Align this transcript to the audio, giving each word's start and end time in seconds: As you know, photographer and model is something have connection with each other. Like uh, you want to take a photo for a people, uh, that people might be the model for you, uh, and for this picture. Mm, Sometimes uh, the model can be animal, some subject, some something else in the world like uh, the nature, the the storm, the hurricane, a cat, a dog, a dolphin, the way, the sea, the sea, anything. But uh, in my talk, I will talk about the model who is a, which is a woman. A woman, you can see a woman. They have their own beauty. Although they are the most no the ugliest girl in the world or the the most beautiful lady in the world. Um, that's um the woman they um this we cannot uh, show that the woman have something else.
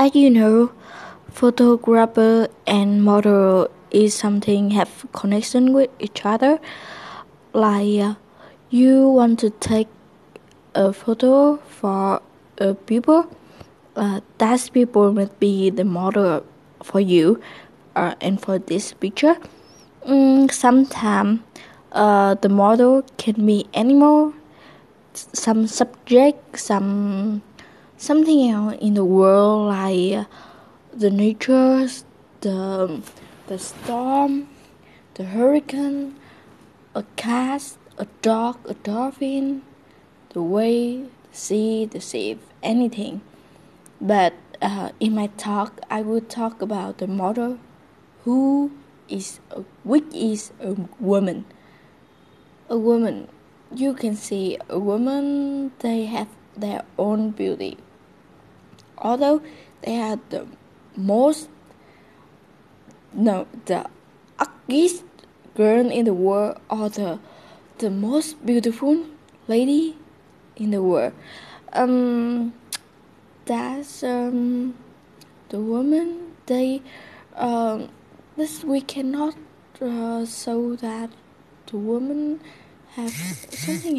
As 0.00 0.14
you 0.14 0.30
know, 0.30 0.70
photographer 1.28 2.46
and 2.68 3.02
model 3.04 3.68
is 3.90 4.14
something 4.14 4.70
have 4.70 5.06
connection 5.12 5.72
with 5.72 5.90
each 5.98 6.24
other. 6.24 6.60
Like 7.52 7.98
uh, 8.00 8.14
you 8.70 9.08
want 9.08 9.40
to 9.40 9.50
take 9.50 9.88
a 10.76 10.92
photo 10.92 11.56
for 11.56 12.22
a 12.58 12.74
people, 12.74 13.26
uh, 13.96 14.20
that 14.38 14.70
people 14.72 15.12
might 15.12 15.40
be 15.40 15.68
the 15.70 15.84
model 15.84 16.46
for 16.84 17.00
you, 17.00 17.42
uh, 17.96 18.14
and 18.20 18.40
for 18.40 18.60
this 18.60 18.92
picture. 18.92 19.36
Mm, 20.06 20.48
Sometimes 20.52 21.40
uh, 21.90 22.34
the 22.36 22.48
model 22.48 23.02
can 23.16 23.44
be 23.44 23.66
animal, 23.74 24.32
some 25.12 25.66
subject, 25.66 26.56
some 26.56 27.42
something 27.98 28.48
else 28.48 28.76
in 28.80 28.94
the 28.94 29.04
world 29.04 29.68
like 29.68 30.14
uh, 30.14 30.24
the 30.94 31.10
nature, 31.10 31.86
the 32.40 33.02
the 33.48 33.58
storm, 33.58 34.48
the 35.14 35.24
hurricane, 35.24 36.14
a 36.94 37.02
cat, 37.16 37.76
a 37.98 38.06
dog, 38.22 38.56
a 38.66 38.74
dolphin, 38.74 39.62
the 40.30 40.42
way, 40.42 41.02
the 41.02 41.36
sea, 41.36 41.84
the 41.86 42.00
sea, 42.00 42.38
anything. 42.62 43.20
But 44.00 44.34
uh, 44.62 44.90
in 45.00 45.14
my 45.14 45.26
talk, 45.36 45.80
I 45.90 46.02
will 46.02 46.20
talk 46.20 46.62
about 46.62 46.98
the 46.98 47.08
model 47.08 47.58
who 48.24 48.70
is 49.08 49.40
a, 49.50 49.62
which 49.82 50.06
is 50.14 50.52
a 50.60 50.76
woman. 51.00 51.46
A 52.68 52.78
woman, 52.78 53.28
you 53.74 53.94
can 53.94 54.14
see 54.14 54.58
a 54.68 54.78
woman. 54.78 55.72
They 55.80 56.04
have 56.04 56.28
their 56.56 56.84
own 56.98 57.30
beauty. 57.30 57.78
Although 59.00 59.42
they 59.82 60.00
are 60.00 60.18
the 60.30 60.46
most 60.96 61.48
no 63.12 63.46
the 63.66 63.86
ugliest 64.38 65.04
girl 65.54 65.90
in 65.90 66.04
the 66.04 66.14
world 66.14 66.60
or 66.70 66.88
the 66.88 67.18
the 67.78 67.90
most 67.90 68.44
beautiful 68.44 69.06
lady 69.46 69.96
in 70.56 70.70
the 70.70 70.82
world. 70.82 71.12
Um, 71.72 72.54
that's 73.44 74.02
um 74.02 74.74
the 75.48 75.60
woman 75.60 76.34
they 76.46 76.82
um 77.34 77.88
this 78.36 78.64
we 78.64 78.80
cannot 78.80 79.34
uh, 79.80 80.26
show 80.26 80.76
that 80.76 81.10
the 81.66 81.76
woman 81.76 82.40
have 82.94 83.12
something 83.12 83.74
else. 83.74 83.96